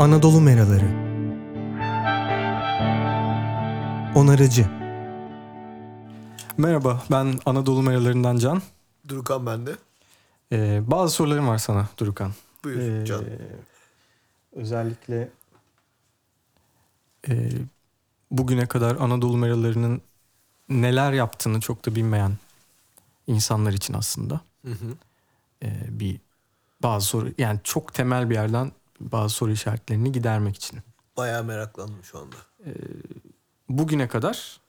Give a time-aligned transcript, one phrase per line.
[0.00, 0.86] Anadolu Meraları
[4.14, 4.66] Onarıcı
[6.58, 8.62] Merhaba, ben Anadolu Meralarından Can.
[9.08, 9.76] Durukan bende.
[10.52, 12.32] Ee, bazı sorularım var sana Durukan.
[12.64, 13.24] Buyur Ee, Can.
[14.52, 15.28] Özellikle
[17.28, 17.50] e,
[18.30, 20.02] bugüne kadar Anadolu Meralarının
[20.68, 22.32] neler yaptığını çok da bilmeyen
[23.26, 24.94] insanlar için aslında Hı hı.
[25.62, 26.20] e, bir
[26.82, 30.80] bazı soru yani çok temel bir yerden bazı soru işaretlerini gidermek için.
[31.16, 32.36] Bayağı meraklandım şu anda.
[33.68, 34.60] Bugüne kadar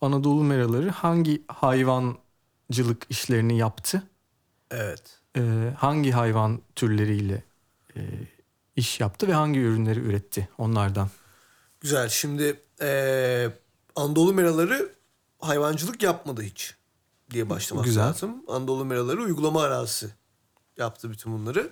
[0.00, 4.02] Anadolu Meraları hangi hayvancılık işlerini yaptı?
[4.70, 5.18] Evet.
[5.36, 7.42] e, hangi hayvan türleriyle
[7.96, 8.00] e,
[8.76, 11.08] iş yaptı ve hangi ürünleri üretti onlardan?
[11.80, 12.08] Güzel.
[12.08, 13.58] Şimdi eee
[13.96, 14.94] Anadolu meraları
[15.38, 16.74] hayvancılık yapmadı hiç
[17.30, 18.04] diye başlamak Güzel.
[18.06, 18.42] lazım.
[18.48, 20.10] Anadolu meraları uygulama arazisi
[20.76, 21.70] yaptı bütün bunları.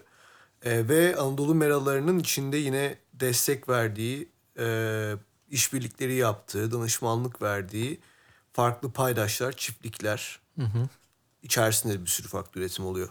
[0.65, 4.29] Eee, ve Anadolu meralarının içinde yine destek verdiği,
[4.59, 5.17] eee
[5.51, 8.01] işbirlikleri yaptığı, danışmanlık verdiği
[8.53, 10.41] farklı paydaşlar, çiftlikler
[11.43, 13.09] içerisinde bir sürü farklı üretim oluyor.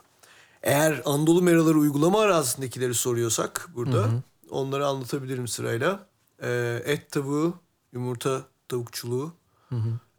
[0.63, 4.09] Eğer Anadolu meraları uygulama arazisindekileri soruyorsak burada
[4.50, 6.08] onları anlatabilirim sırayla.
[6.44, 7.56] Ee, et tavuğu,
[7.91, 9.33] yumurta tavukçuluğu,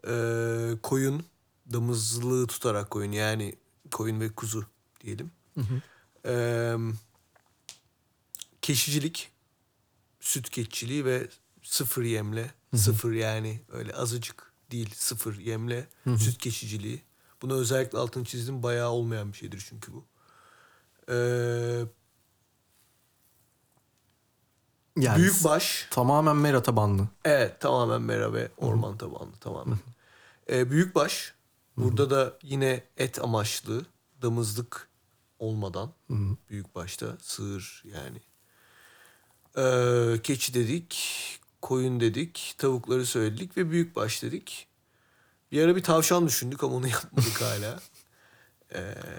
[0.09, 1.25] ee, koyun,
[1.73, 3.55] damızlığı tutarak koyun yani
[3.91, 4.65] koyun ve kuzu
[5.01, 5.31] diyelim.
[6.27, 6.77] Ee,
[8.65, 9.33] keşicilik,
[10.21, 11.29] süt keçiciliği ve
[11.63, 17.03] sıfır yemle, sıfır yani öyle azıcık değil sıfır yemle süt keçiciliği.
[17.43, 20.05] Bunu özellikle altını çizdim bayağı olmayan bir şeydir çünkü bu.
[21.09, 21.85] Ee,
[24.97, 27.09] Yani büyükbaş, tamamen mera tabanlı.
[27.25, 29.79] evet tamamen mera ve orman tabanlı tamamen.
[30.51, 31.35] Ee, büyükbaş,
[31.77, 33.87] burada da yine et amaçlı,
[34.23, 34.89] damızlık
[35.39, 35.93] olmadan
[36.51, 38.21] büyükbaşta sığır yani.
[39.59, 40.99] Ee, keçi dedik,
[41.63, 44.67] koyun dedik, tavukları söyledik ve büyükbaş dedik.
[45.53, 47.81] Bir ara bir tavşan düşündük ama onu yapmadık hala.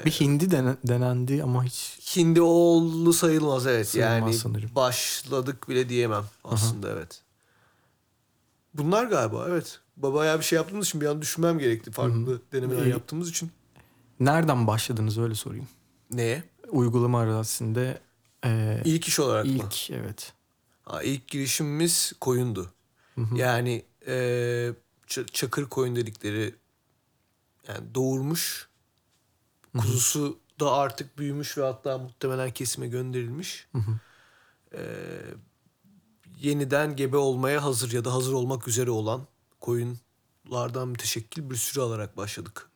[0.05, 3.87] Bir hindi dene- denendi ama hiç Hindi oğlu sayılmaz evet.
[3.89, 4.69] Sayılmaz yani sanırım.
[4.75, 7.21] başladık bile diyemem aslında evet.
[8.73, 9.79] Bunlar galiba evet.
[9.97, 11.91] Bayağı bir şey yaptığımız için bir an düşünmem gerekti.
[11.91, 12.89] Farklı denemeler İyi.
[12.89, 13.51] yaptığımız için.
[14.19, 15.67] nereden başladınız öyle sorayım.
[16.11, 16.43] Neye?
[16.69, 17.99] Uygulama arazisinde
[18.45, 19.51] e, İlk iş olarak mı?
[19.51, 20.33] ilk evet.
[20.83, 22.71] Ha, ilk girişimimiz koyundu.
[23.35, 24.73] Yani e,
[25.07, 26.55] çakır koyun dedikleri
[27.67, 28.69] yani doğurmuş
[29.77, 33.67] kuzusu da artık büyümüş ve hatta muhtemelen kesime gönderilmiş.
[34.73, 34.81] E,
[36.39, 39.27] yeniden gebe olmaya hazır ya da hazır olmak üzere olan
[39.61, 42.69] koyunlardan müteşekkil bir sürü alarak başladık.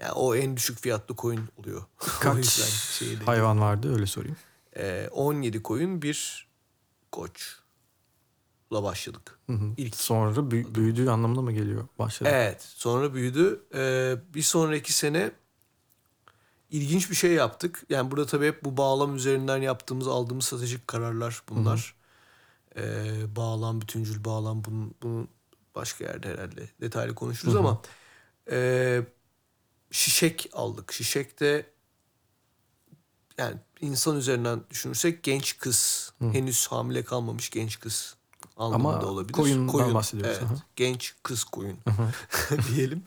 [0.00, 1.82] Yani o en düşük fiyatlı koyun oluyor.
[2.20, 2.60] Kaç
[3.26, 4.36] hayvan vardı öyle sorayım.
[4.76, 6.48] Ee, 17 koyun bir
[7.12, 7.54] koçla
[8.70, 9.38] başladık.
[9.76, 9.96] İlk.
[9.96, 12.28] Sonra büy- büyüdüğü anlamına mı geliyor başladı?
[12.32, 13.62] Evet sonra büyüdü.
[13.74, 15.32] Ee, bir sonraki sene
[16.70, 17.82] ilginç bir şey yaptık.
[17.88, 21.94] Yani burada tabii hep bu bağlam üzerinden yaptığımız aldığımız stratejik kararlar bunlar.
[22.76, 25.28] Ee, bağlam, bütüncül bağlam bunun, bunun
[25.74, 27.82] başka yerde herhalde detaylı konuşuruz ama
[28.50, 29.00] e,
[29.90, 30.92] şişek aldık.
[30.92, 31.66] Şişek de
[33.38, 38.14] yani insan üzerinden düşünürsek genç kız, henüz hamile kalmamış genç kız
[38.56, 39.32] anlamında Ama olabilir.
[39.32, 41.78] koyundan bahsediyoruz, Evet, genç kız koyun
[42.74, 43.02] diyelim.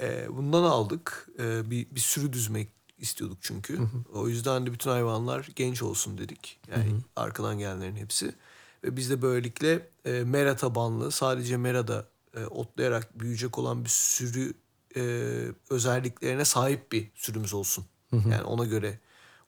[0.00, 1.28] Ee, bundan aldık.
[1.38, 3.78] Ee, bir, bir sürü düzmek istiyorduk çünkü.
[4.14, 6.60] O yüzden de bütün hayvanlar genç olsun dedik.
[6.70, 8.34] Yani arkadan gelenlerin hepsi.
[8.84, 14.54] Ve biz de böylelikle e, mera tabanlı sadece merada e, otlayarak büyüyecek olan bir sürü
[14.96, 15.00] e,
[15.70, 17.84] özelliklerine sahip bir sürümüz olsun.
[18.12, 18.98] Yani ona göre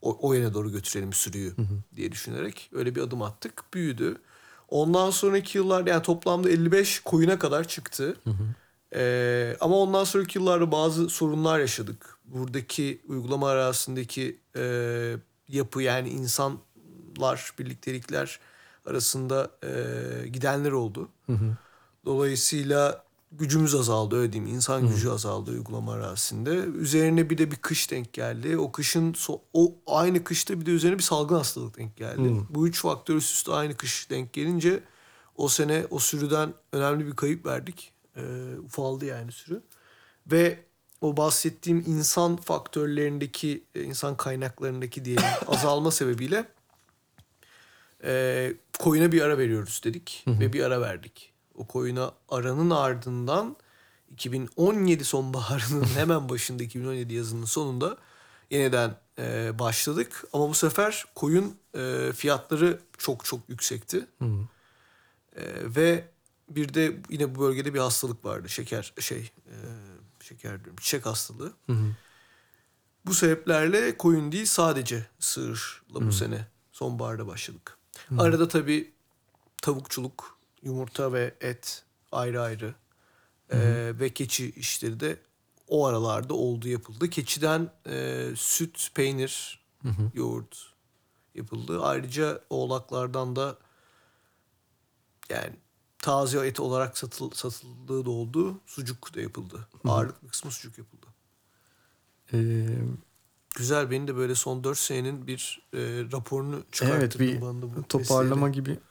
[0.02, 1.54] o, o yöne doğru götürelim sürüyü
[1.96, 3.64] diye düşünerek öyle bir adım attık.
[3.74, 4.16] Büyüdü.
[4.68, 8.16] Ondan sonraki yıllar yani toplamda 55 koyuna kadar çıktı.
[8.94, 12.18] Ee, ama ondan sonraki yıllarda bazı sorunlar yaşadık.
[12.24, 15.16] Buradaki uygulama arasındaki e,
[15.48, 18.40] yapı yani insanlar, birliktelikler
[18.86, 21.08] arasında e, gidenler oldu.
[22.04, 24.54] Dolayısıyla gücümüz azaldı öyle diyeyim.
[24.54, 26.54] İnsan gücü azaldı uygulama arasında.
[26.54, 28.56] Üzerine bir de bir kış denk geldi.
[28.58, 32.20] O kışın so- o aynı kışta bir de üzerine bir salgın hastalık denk geldi.
[32.50, 34.82] Bu üç faktör üst üste aynı kış denk gelince
[35.36, 37.92] o sene o sürüden önemli bir kayıp verdik.
[38.16, 38.22] Ee,
[38.64, 39.62] ufaldı yani sürü.
[40.32, 40.58] Ve
[41.00, 46.44] o bahsettiğim insan faktörlerindeki, e, insan kaynaklarındaki diyelim azalma sebebiyle
[48.04, 51.29] e, koyuna bir ara veriyoruz dedik ve bir ara verdik.
[51.60, 53.56] O koyuna aranın ardından
[54.12, 57.96] 2017 sonbaharının hemen başında 2017 yazının sonunda
[58.50, 60.24] yeniden e, başladık.
[60.32, 64.06] Ama bu sefer koyun e, fiyatları çok çok yüksekti.
[64.18, 64.24] Hı.
[65.36, 65.42] E,
[65.76, 66.08] ve
[66.48, 68.48] bir de yine bu bölgede bir hastalık vardı.
[68.48, 69.54] Şeker şey e,
[70.20, 71.52] şeker diyorum çiçek hastalığı.
[71.66, 71.86] Hı hı.
[73.06, 77.78] Bu sebeplerle koyun değil sadece sığırla bu sene sonbaharda başladık.
[78.18, 78.92] Arada tabii
[79.62, 82.74] tavukçuluk, yumurta ve et ayrı ayrı
[83.52, 85.18] Ee, ve keçi işleri de
[85.68, 87.10] o aralarda oldu yapıldı.
[87.10, 89.64] Keçiden e, süt, peynir,
[90.14, 90.56] yoğurt
[91.34, 91.82] yapıldı.
[91.82, 93.58] Ayrıca oğlaklardan da
[95.28, 95.56] yani
[95.98, 98.60] taze et olarak satıl, satıldığı da oldu.
[98.66, 99.68] Sucuk da yapıldı.
[99.84, 101.06] Ağırlıklı kısmı sucuk yapıldı.
[102.32, 102.66] Ee,
[103.56, 105.78] Güzel benim de böyle son 4 senenin bir e,
[106.12, 108.70] raporunu evet çıkarttırdın bir toparlama vesileyle.
[108.70, 108.89] gibi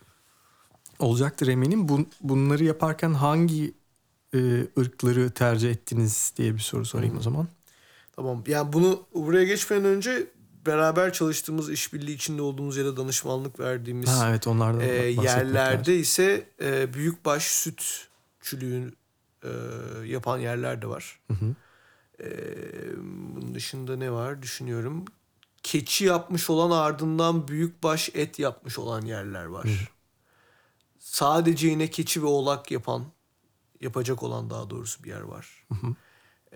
[1.00, 1.90] olacaktır eminim.
[1.90, 3.74] Bu, bunları yaparken hangi
[4.34, 4.40] e,
[4.80, 7.48] ırkları tercih ettiniz diye bir soru sorayım o zaman.
[8.16, 10.28] Tamam yani bunu buraya geçmeden önce
[10.66, 15.24] beraber çalıştığımız işbirliği içinde olduğumuz ya da danışmanlık verdiğimiz Ha evet onlardan e, lazım.
[15.24, 18.98] yerlerde ise e, büyükbaş sütçülüğün
[19.44, 19.50] e,
[20.06, 21.20] yapan yerler de var.
[21.28, 21.56] Hı hı.
[22.24, 22.30] E,
[23.36, 25.06] bunun dışında ne var düşünüyorum.
[25.64, 29.90] Keçi yapmış olan ardından büyükbaş et yapmış olan yerler var.
[31.00, 33.04] Sadece yine keçi ve oğlak yapan,
[33.82, 35.68] yapacak olan daha doğrusu bir yer var.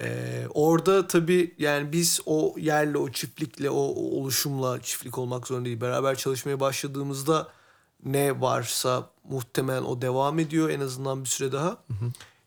[0.02, 5.66] Ee, orada tabii yani biz o yerle, o çiftlikle, o, o oluşumla çiftlik olmak zorunda
[5.66, 5.82] değil.
[5.82, 7.48] Beraber çalışmaya başladığımızda
[8.06, 11.78] ne varsa muhtemelen o devam ediyor en azından bir süre daha.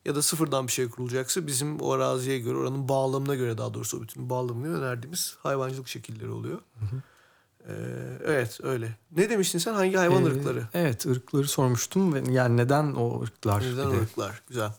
[0.05, 3.99] Ya da sıfırdan bir şey kurulacaksa bizim o araziye göre, oranın bağlamına göre daha doğrusu
[3.99, 6.61] o bütün bağlamını önerdiğimiz hayvancılık şekilleri oluyor.
[7.69, 7.73] Ee,
[8.25, 8.97] evet öyle.
[9.17, 9.75] Ne demiştin sen?
[9.75, 10.69] Hangi hayvan Ee, ırkları?
[10.75, 13.63] Evet ırkları sormuştum yani neden o ırklar?
[13.63, 14.01] Neden de?
[14.01, 14.43] ırklar?
[14.49, 14.73] Güzel.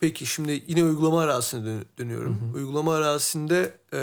[0.00, 2.52] Peki şimdi yine uygulama arazisine dön- dönüyorum.
[2.54, 4.00] Uygulama arazisinde e,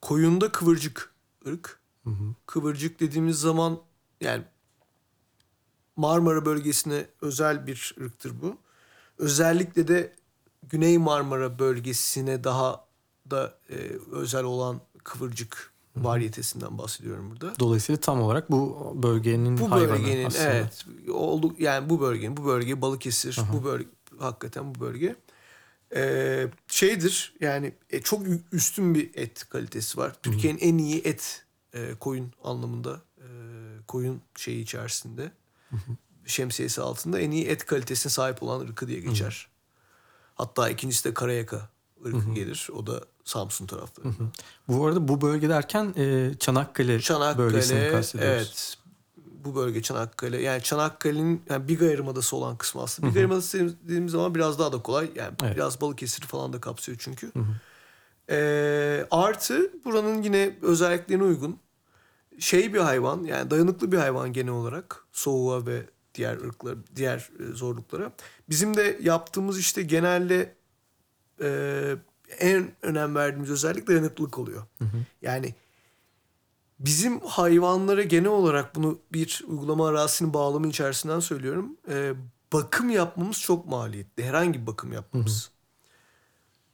[0.00, 1.14] koyunda kıvırcık
[1.46, 1.78] ırk.
[2.46, 3.80] Kıvırcık dediğimiz zaman
[4.20, 4.44] yani
[5.96, 8.56] Marmara bölgesine özel bir ırktır bu.
[9.18, 10.16] Özellikle de
[10.62, 12.84] Güney Marmara bölgesine daha
[13.30, 13.74] da e,
[14.12, 17.58] özel olan kıvırcık varyetesinden bahsediyorum burada.
[17.58, 20.44] Dolayısıyla tam olarak bu bölgenin Bu hayvanı bölgenin aslında.
[20.44, 25.16] evet oldu yani bu bölgenin bu bölge Balıkesir bu bölge hakikaten bu bölge
[25.96, 28.22] Ee, şeydir yani e, çok
[28.52, 30.16] üstün bir et kalitesi var.
[30.22, 33.26] Türkiye'nin en iyi et e, koyun anlamında e,
[33.86, 35.32] koyun şeyi içerisinde
[36.26, 39.48] şemsiyesi altında en iyi et kalitesine sahip olan ırkı diye geçer.
[40.34, 41.68] Hatta ikincisi de Karayaka
[42.06, 42.68] ırkı gelir.
[42.72, 44.14] O da Samsun taraflarında.
[44.68, 48.36] Bu arada bu bölge derken e, Çanakkale, bölgesini Çanakkale kastediyoruz.
[48.36, 48.76] evet
[49.44, 53.08] bu bölge Çanakkale yani Çanakkale'nin yani Biga Yarımadası olan kısmı aslında.
[53.10, 55.56] Biga Yarımadası dediğimiz zaman biraz daha da kolay yani Evet.
[55.56, 57.32] biraz Balıkesir falan da kapsıyor çünkü.
[58.30, 61.58] Ee, artı buranın yine özelliklerine uygun
[62.38, 65.82] şey bir hayvan yani dayanıklı bir hayvan genel olarak soğuğa ve
[66.14, 68.12] diğer ırklar diğer e, zorluklara.
[68.48, 70.54] Bizim de yaptığımız işte genelde
[71.42, 71.96] e,
[72.38, 74.62] en önem verdiğimiz özellik dayanıklılık oluyor.
[75.22, 75.54] Yani
[76.78, 81.76] bizim hayvanlara genel olarak bunu bir uygulama arazisinin bağlamı içerisinden söylüyorum.
[81.90, 82.12] e,
[82.52, 84.24] bakım yapmamız çok maliyetli.
[84.24, 85.50] Herhangi bir bakım yapmamız.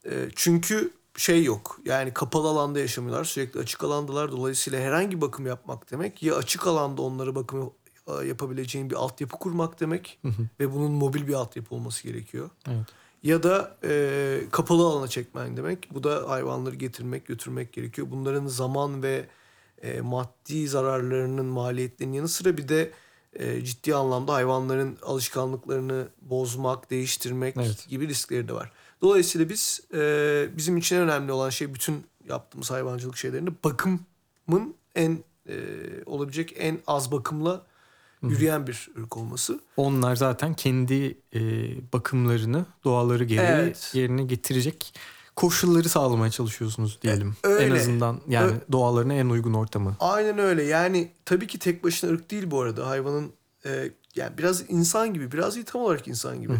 [0.07, 1.81] E, çünkü şey yok.
[1.85, 3.25] Yani kapalı alanda yaşamıyorlar.
[3.25, 4.33] Sürekli açık alandalar.
[4.33, 7.73] Dolayısıyla herhangi bakım yapmak demek ya açık alanda onlara bakım
[8.07, 10.19] e, yapabileceğin bir altyapı kurmak demek
[10.61, 12.51] ve bunun mobil bir altyapı olması gerekiyor.
[12.69, 12.87] Evet.
[13.25, 15.89] Ya da e, kapalı alana çekmen demek.
[15.95, 18.07] Bu da hayvanları getirmek, götürmek gerekiyor.
[18.11, 19.27] Bunların zaman ve
[19.83, 22.91] e, maddi zararlarının maliyetlerinin yanı sıra bir de
[23.33, 27.87] e, ciddi anlamda hayvanların alışkanlıklarını bozmak, değiştirmek Evet.
[27.89, 28.73] gibi riskleri de var.
[29.03, 35.55] Dolayısıyla biz e, bizim için önemli olan şey bütün yaptığımız hayvancılık şeylerinde bakımın en e,
[36.07, 37.67] olabilecek en az bakımla
[38.31, 39.61] yürüyen bir ırk olması.
[39.77, 41.41] Onlar zaten kendi e,
[41.93, 43.91] bakımlarını doğaları gereği Evet.
[43.95, 44.95] yerine getirecek
[45.37, 47.37] koşulları sağlamaya çalışıyorsunuz diyelim.
[47.45, 47.65] E, öyle.
[47.65, 49.97] En azından yani Ö- doğalarına en uygun ortamı.
[50.01, 50.63] Aynen öyle.
[50.63, 52.89] Yani tabii ki tek başına ırk değil bu arada.
[52.89, 53.33] Hayvanın
[53.67, 56.53] e, yani biraz insan gibi, biraz değil tam olarak insan gibi.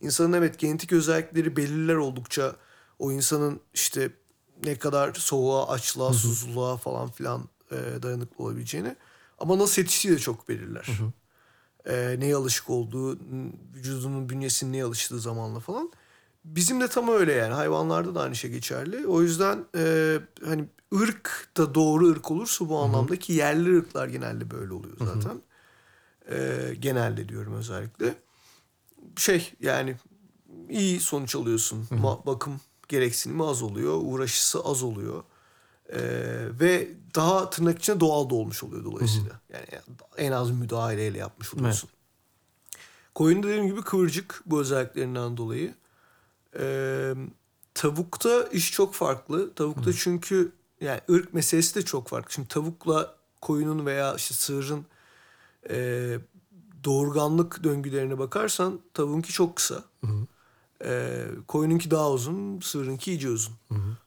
[0.00, 2.56] İnsanın evet genetik özellikleri belirler oldukça
[2.98, 4.10] o insanın işte
[4.64, 8.96] ne kadar soğuğa, açlığa, susuzluğa falan filan e, dayanıklı olabileceğini.
[9.42, 10.86] Ama nasıl yetiştiği de çok belirler.
[11.86, 13.18] E, neye alışık olduğu,
[13.74, 15.92] vücudunun bünyesinin neye alıştığı zamanla falan.
[16.44, 17.54] Bizim de tam öyle yani.
[17.54, 19.06] Hayvanlarda da aynı şey geçerli.
[19.06, 24.50] O yüzden e, hani ırk da doğru ırk olursa bu anlamda ki yerli ırklar genelde
[24.50, 25.42] böyle oluyor zaten.
[26.30, 28.14] E, genelde diyorum özellikle.
[29.16, 29.96] Şey yani
[30.68, 31.86] iyi sonuç alıyorsun.
[31.90, 34.00] Ma- bakım gereksinimi az oluyor.
[34.02, 35.22] Uğraşısı az oluyor.
[35.92, 36.00] Ee,
[36.60, 39.40] ve daha tırnak içinde doğal da olmuş oluyor dolayısıyla.
[39.52, 39.66] Yani
[40.16, 41.90] en az müdahaleyle yapmış oluyorsun.
[43.14, 45.74] Koyunda dediğim gibi kıvırcık bu özelliklerinden dolayı.
[46.58, 47.14] Ee,
[47.74, 49.54] tavukta iş çok farklı.
[49.54, 52.32] Tavukta çünkü yani ırk meselesi de çok farklı.
[52.32, 54.86] Şimdi tavukla koyunun veya işte sığırın
[55.70, 56.18] e,
[56.84, 59.84] doğurganlık döngülerine bakarsan tavuğunki çok kısa.
[60.84, 63.54] E, koyununki daha uzun, sığırınki iyice uzun.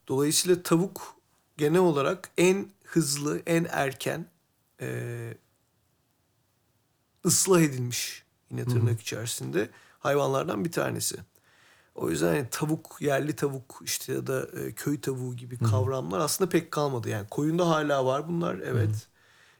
[0.08, 1.15] Dolayısıyla tavuk
[1.58, 4.26] genel olarak en hızlı, en erken
[4.82, 5.38] e,
[7.26, 9.70] ıslah edilmiş yine tırnak içerisinde
[10.00, 11.18] hayvanlardan bir tanesi.
[11.96, 16.50] O yüzden yani tavuk, yerli tavuk işte ya da e, köy tavuğu gibi kavramlar aslında
[16.50, 17.10] pek kalmadı.
[17.10, 19.08] Yani koyunda hala var bunlar evet.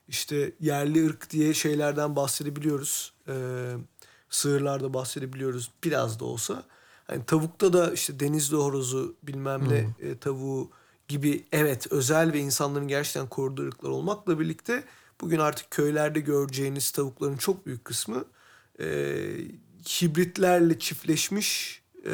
[0.08, 3.14] İşte yerli ırk diye şeylerden bahsedebiliyoruz.
[3.28, 3.75] Ee,
[4.30, 6.64] sığırlarda bahsedebiliyoruz biraz da olsa.
[7.08, 10.72] Hani tavukta da işte denizli horozu bilmem ne e, tavuğu
[11.08, 14.84] gibi evet özel ve insanların gerçekten koruduğu ırklar olmakla birlikte
[15.22, 18.26] bugün artık köylerde göreceğiniz tavukların çok büyük kısmı
[18.80, 18.86] e,
[20.02, 22.14] hibritlerle çiftleşmiş e,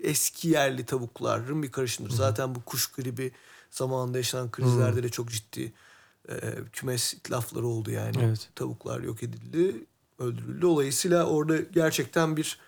[0.00, 2.14] eski yerli tavukların bir karışımıdır.
[2.14, 3.32] Zaten bu kuş gribi
[3.70, 5.72] zamanında yaşanan krizlerde de çok ciddi
[6.28, 6.34] e,
[6.72, 8.16] kümes itlafları oldu yani.
[8.22, 8.50] Evet.
[8.54, 9.86] Tavuklar yok edildi,
[10.18, 10.62] öldürüldü.
[10.62, 12.58] Dolayısıyla orada gerçekten bir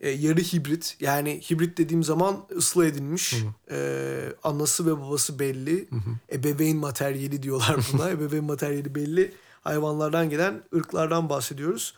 [0.00, 0.96] e, yarı hibrit.
[1.00, 3.34] Yani hibrit dediğim zaman ıslah edilmiş.
[3.70, 5.88] E, anası ve babası belli.
[6.32, 8.10] Ebeveyn materyali diyorlar buna.
[8.16, 9.34] Ebeveyn materyali belli.
[9.64, 11.94] Hayvanlardan gelen ırklardan bahsediyoruz.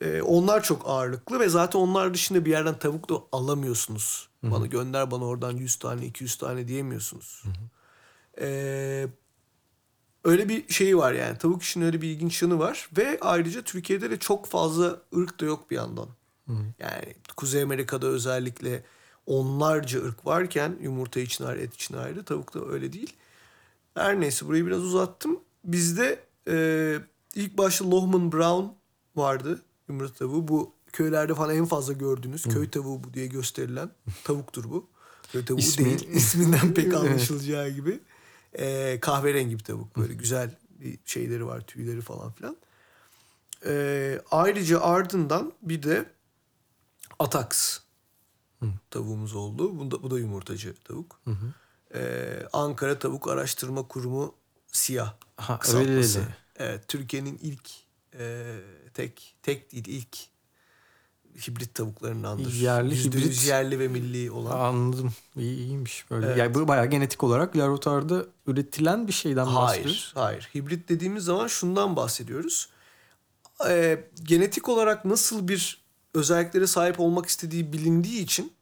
[0.00, 4.28] E, onlar çok ağırlıklı ve zaten onlar dışında bir yerden tavuk da alamıyorsunuz.
[4.42, 7.42] Bana gönder bana oradan 100 tane 200 tane diyemiyorsunuz.
[8.40, 9.06] E,
[10.24, 11.38] öyle bir şeyi var yani.
[11.38, 15.44] Tavuk işinin öyle bir ilginç yanı var ve ayrıca Türkiye'de de çok fazla ırk da
[15.44, 16.08] yok bir yandan.
[16.78, 18.82] Yani Kuzey Amerika'da özellikle
[19.26, 22.24] onlarca ırk varken yumurta için ayrı, et için ayrı.
[22.24, 23.16] Tavukta öyle değil.
[23.94, 25.40] Her neyse burayı biraz uzattım.
[25.64, 26.96] Bizde e,
[27.34, 28.66] ilk başta Lohman Brown
[29.16, 30.48] vardı yumurta tavuğu.
[30.48, 33.90] Bu köylerde falan en fazla gördüğünüz köy tavuğu bu diye gösterilen
[34.24, 34.88] tavuktur bu.
[35.32, 36.08] Köy tavuğu İsmi- değil.
[36.12, 38.00] İsminden pek anlaşılacağı gibi.
[38.58, 39.96] E, kahverengi bir tavuk.
[39.96, 42.56] Böyle güzel bir şeyleri var tüyleri falan filan.
[43.66, 46.04] E, ayrıca ardından bir de
[47.22, 47.78] Atax
[48.90, 49.78] tavuğumuz oldu.
[49.78, 51.20] Bu da, bu da yumurtacı tavuk.
[51.94, 54.34] Ee, Ankara Tavuk Araştırma Kurumu
[54.72, 56.18] SİHA Ha, kısaltması.
[56.18, 56.28] öyle.
[56.56, 57.70] Evet, Türkiye'nin ilk
[58.18, 58.56] e,
[58.94, 60.16] tek tek değil ilk
[61.48, 62.52] hibrit tavuklarındandır.
[62.52, 63.46] Yerli Yüzde yüz hibrit.
[63.48, 64.60] yerli ve milli olan.
[64.60, 65.12] Anladım.
[65.36, 66.26] İyi, iyiymiş böyle.
[66.26, 66.38] Evet.
[66.38, 70.12] Yani bu bayağı genetik olarak laboratuvarda üretilen bir şeyden bahsediyoruz.
[70.14, 70.50] Hayır, hayır.
[70.54, 72.68] Hibrit dediğimiz zaman şundan bahsediyoruz.
[73.68, 75.81] Ee, genetik olarak nasıl bir
[76.14, 78.52] özelliklere sahip olmak istediği bilindiği için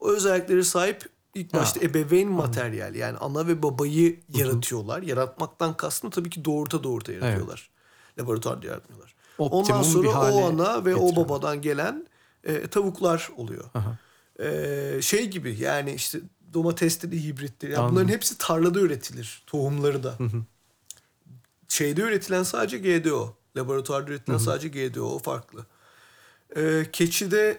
[0.00, 1.58] o özelliklere sahip ilk Ha.
[1.58, 5.02] başta ebeveyn materyal yani ana ve babayı yaratıyorlar.
[5.02, 7.70] Yaratmaktan kastım tabii ki doğurta doğurta yaratıyorlar.
[8.18, 9.14] Laboratuvarda yaratmıyorlar.
[9.38, 11.16] Ondan Optimum sonra bir hale o ana ve o getiriyorlar.
[11.28, 12.06] babadan gelen
[12.44, 13.64] e, tavuklar oluyor.
[13.74, 13.98] Aha.
[14.40, 16.20] Ee, şey gibi yani işte
[16.54, 17.72] domatesleri hibritleri.
[17.72, 19.42] Yani bunların hepsi tarlada üretilir.
[19.46, 20.14] Tohumları da.
[21.68, 23.34] Şeyde üretilen sadece GDO.
[23.56, 25.04] Laboratuvarda üretilen sadece GDO.
[25.04, 25.66] O farklı.
[26.56, 27.58] Ee, keçide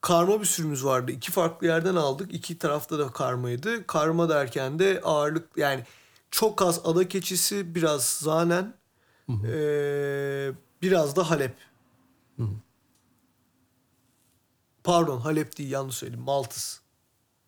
[0.00, 1.12] karma bir sürümüz vardı.
[1.12, 2.34] İki farklı yerden aldık.
[2.34, 3.86] İki tarafta da karmaydı.
[3.86, 5.84] Karma derken de ağırlık yani
[6.30, 8.74] çok az ada keçisi biraz zanen
[9.44, 10.50] ee,
[10.82, 11.54] biraz da Halep.
[14.84, 16.20] Pardon Halep değil yanlış söyledim.
[16.20, 16.80] Maltız.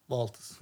[0.09, 0.59] Maltız.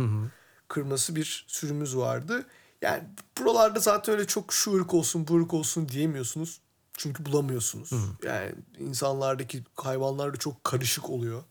[0.68, 2.46] Kırması bir sürümüz vardı.
[2.82, 3.02] Yani
[3.38, 6.60] buralarda zaten öyle çok şu ırk olsun bu ırk olsun diyemiyorsunuz.
[7.02, 7.90] Çünkü bulamıyorsunuz.
[8.24, 11.42] Yani insanlardaki hayvanlar da çok karışık oluyor.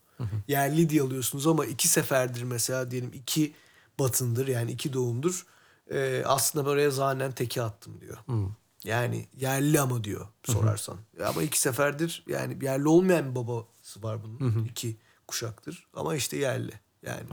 [0.48, 3.54] Yerli diye alıyorsunuz ama iki seferdir mesela diyelim iki
[4.00, 5.46] batındır yani iki doğumdur.
[5.92, 8.18] Ee, aslında oraya zanen teki attım diyor.
[8.84, 10.98] Yani yerli ama diyor sorarsan.
[11.28, 14.66] Ama iki seferdir yani yerli olmayan bir babası var bunun.
[14.66, 16.74] İki kuşaktır ama işte yerli.
[17.06, 17.24] Yani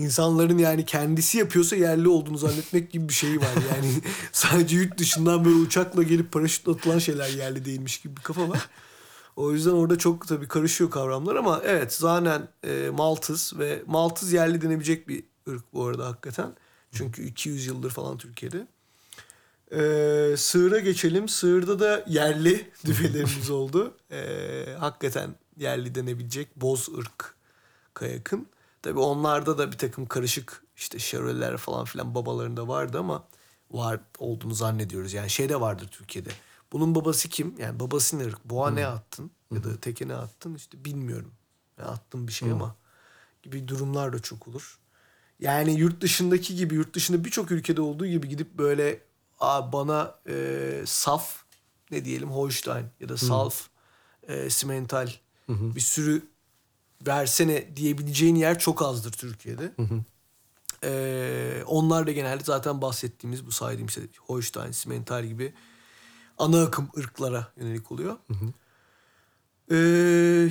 [0.00, 3.54] insanların yani kendisi yapıyorsa yerli olduğunu zannetmek gibi bir şey var.
[3.74, 3.92] Yani
[4.32, 8.68] sadece yurt dışından böyle uçakla gelip paraşütle atılan şeyler yerli değilmiş gibi bir kafa var.
[9.36, 14.62] O yüzden orada çok tabii karışıyor kavramlar ama evet zanen e, Maltız ve Maltız yerli
[14.62, 16.52] denebilecek bir ırk bu arada hakikaten.
[16.92, 18.66] Çünkü 200 yıldır falan Türkiye'de.
[19.72, 21.28] Ee, sığıra geçelim.
[21.28, 23.94] Sığırda da yerli düvelerimiz oldu.
[24.10, 27.34] Ee, hakikaten yerli denebilecek boz ırk
[28.00, 28.46] yakın.
[28.82, 33.24] Tabii onlarda da bir takım karışık işte şeroleler falan filan babalarında vardı ama
[33.70, 35.12] var olduğunu zannediyoruz.
[35.12, 36.30] Yani şey de vardır Türkiye'de.
[36.72, 37.54] Bunun babası kim?
[37.58, 38.44] Yani babası ne ırk?
[38.44, 39.30] Boğa ne attın?
[39.54, 40.54] Ya da teke ne attın?
[40.54, 41.32] İşte bilmiyorum.
[41.78, 42.76] Ya attım bir şey ama
[43.42, 44.78] gibi durumlar da çok olur.
[45.40, 49.00] Yani yurt dışındaki gibi, yurt dışında birçok ülkede olduğu gibi gidip böyle
[49.40, 51.42] Aa, bana e, saf
[51.90, 53.68] ne diyelim Holstein ya da Salf,
[54.22, 55.10] e, Simental
[55.48, 56.22] bir sürü
[57.06, 59.72] versene diyebileceğin yer çok azdır Türkiye'de.
[60.84, 65.54] E, onlar da genelde zaten bahsettiğimiz bu saydığım işte Holstein, Simental gibi
[66.38, 68.16] ana akım ırklara yönelik oluyor.
[69.70, 69.76] E,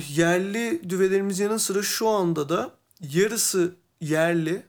[0.08, 4.66] yerli düvelerimiz yanı sıra şu anda da yarısı yerli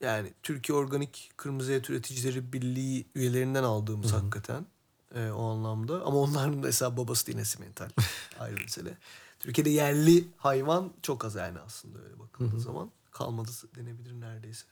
[0.00, 4.66] yani Türkiye Organik Kırmızı Et Üreticileri Birliği üyelerinden aldığımız hakikaten
[5.14, 6.04] e, o anlamda.
[6.04, 7.88] Ama onların da mesela babası da yine simental
[8.38, 8.98] ayrı mesele.
[9.46, 12.90] Türkiye'de yerli hayvan çok az yani aslında öyle bakıldığı zaman.
[13.10, 14.66] Kalmadı denebilir neredeyse.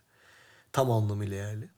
[0.72, 1.70] Tam anlamıyla yerli.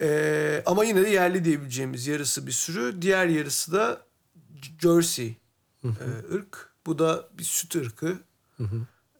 [0.00, 3.02] E, ama yine de yerli diyebileceğimiz yarısı bir sürü.
[3.02, 4.06] Diğer yarısı da
[4.80, 5.36] Jersey
[5.84, 6.72] e, ırk.
[6.86, 8.18] Bu da bir süt ırkı.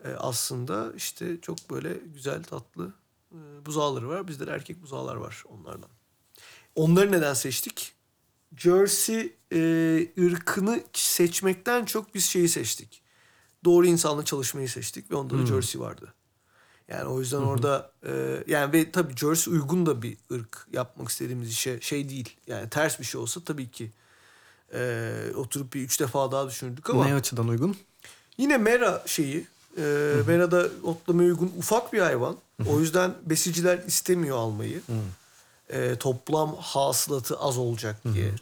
[0.05, 2.93] E, aslında işte çok böyle güzel tatlı
[3.33, 4.29] e, buzağları var.
[4.29, 5.91] Bizde de erkek buzağlar var onlardan.
[6.75, 7.95] Onları neden seçtik?
[8.57, 9.59] Jersey e,
[10.19, 13.02] ırkını seçmekten çok biz şeyi seçtik.
[13.64, 16.14] Doğru insanla çalışmayı seçtik ve onda da Jersey vardı.
[16.88, 21.50] Yani o yüzden orada e, yani ve tabii Jersey uygun da bir ırk yapmak istediğimiz
[21.50, 22.37] işe şey değil.
[22.47, 23.90] Yani ters bir şey olsa tabii ki
[24.75, 27.07] e, oturup bir üç defa daha düşünürdük ama.
[27.07, 27.76] Ne açıdan uygun?
[28.38, 29.47] Yine mera şeyi.
[29.78, 29.83] E,
[30.26, 32.37] merada otlamaya uygun ufak bir hayvan.
[32.69, 34.81] O yüzden besiciler istemiyor almayı.
[35.69, 38.33] E, toplam hasılatı az olacak diye.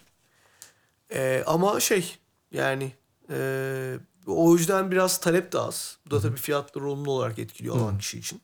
[1.13, 2.17] E, ama şey
[2.51, 2.91] yani
[3.29, 3.97] e,
[4.27, 5.97] o yüzden biraz talep de az.
[6.05, 8.41] Bu da tabii fiyatları olumlu olarak etkiliyor alan kişi için.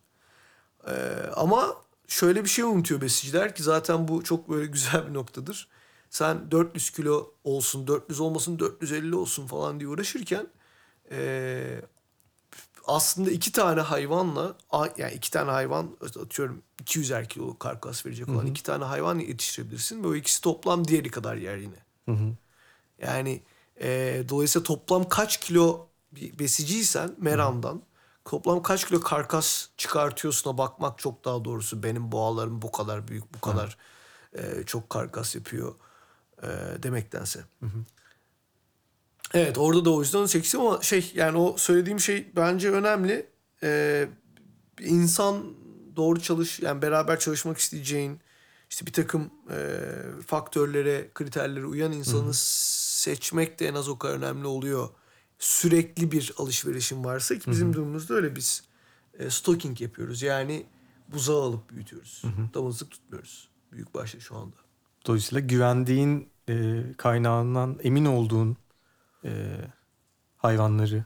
[0.87, 0.93] E,
[1.35, 1.75] ama
[2.07, 5.67] şöyle bir şey unutuyor besiciler ki zaten bu çok böyle güzel bir noktadır.
[6.09, 10.47] Sen 400 kilo olsun, 400 olmasın, 450 olsun falan diye uğraşırken
[11.11, 11.81] e,
[12.87, 14.55] aslında iki tane hayvanla
[14.97, 20.07] yani iki tane hayvan atıyorum 200'er kilo karkas verecek olan iki tane hayvan yetiştirebilirsin ve
[20.07, 21.75] o ikisi toplam diğeri kadar yer yine.
[23.01, 23.41] Yani
[23.81, 27.81] e, dolayısıyla toplam kaç kilo bir besiciysen meramdan
[28.25, 31.83] toplam kaç kilo karkas çıkartıyorsuna bakmak çok daha doğrusu.
[31.83, 33.77] Benim boğalarım bu kadar büyük, bu kadar
[34.33, 35.75] e, çok karkas yapıyor
[36.43, 36.47] e,
[36.83, 37.39] demektense.
[39.33, 40.27] Evet orada da o yüzden onu
[40.63, 43.29] ama şey yani o söylediğim şey bence önemli.
[44.79, 45.43] Bir insan
[45.95, 48.19] doğru çalış yani beraber çalışmak isteyeceğin
[48.69, 49.79] işte bir takım e,
[50.27, 54.89] faktörlere, kriterlere uyan insanı seçmek de en az o kadar önemli oluyor.
[55.39, 58.63] Sürekli bir alışverişin varsa ki bizim durumumuzda öyle biz
[59.19, 60.21] e, stocking yapıyoruz.
[60.21, 60.65] Yani
[61.07, 62.23] buzağı alıp büyütüyoruz.
[62.53, 63.49] Damızlık tutmuyoruz.
[63.71, 64.55] Büyük başta şu anda.
[65.05, 68.57] Dolayısıyla güvendiğin e, kaynağından emin olduğun
[69.25, 69.57] e,
[70.37, 71.05] hayvanları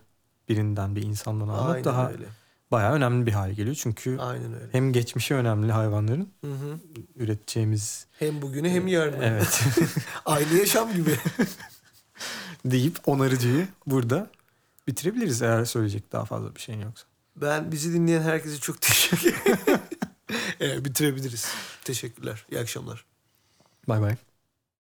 [0.49, 2.25] birinden bir insandan almak Aynen daha öyle.
[2.71, 3.75] Bayağı önemli bir hale geliyor.
[3.79, 4.67] Çünkü Aynen öyle.
[4.71, 6.79] hem geçmişi önemli hayvanların Hı hı.
[7.15, 9.23] üreteceğimiz Hem bugünü hem yarını.
[9.25, 9.61] evet
[10.25, 11.15] Aynı yaşam gibi.
[12.65, 14.29] deyip onarıcıyı burada
[14.87, 17.05] bitirebiliriz eğer söyleyecek daha fazla bir şeyin yoksa.
[17.35, 19.79] Ben bizi dinleyen herkese çok teşekkür ederim.
[20.59, 21.47] evet, bitirebiliriz.
[21.83, 22.45] Teşekkürler.
[22.51, 23.05] İyi akşamlar.
[23.87, 24.15] Bay bay.